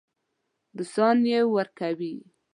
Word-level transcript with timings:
روسان 0.77 1.17
یې 1.31 1.39
ورکوي. 1.55 2.15